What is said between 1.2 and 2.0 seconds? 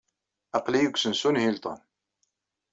n Hilton.